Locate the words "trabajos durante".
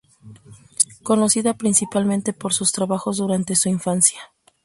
2.71-3.53